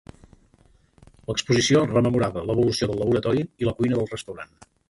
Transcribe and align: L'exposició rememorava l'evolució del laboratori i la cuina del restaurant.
L'exposició 1.31 1.83
rememorava 1.91 2.45
l'evolució 2.49 2.91
del 2.93 3.01
laboratori 3.05 3.47
i 3.65 3.71
la 3.71 3.79
cuina 3.83 4.01
del 4.01 4.15
restaurant. 4.19 4.61